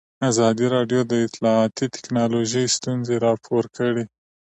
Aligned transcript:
ازادي 0.29 0.65
راډیو 0.75 1.01
د 1.07 1.13
اطلاعاتی 1.27 1.85
تکنالوژي 1.95 2.65
ستونزې 2.75 3.15
راپور 3.27 3.63
کړي. 3.77 4.05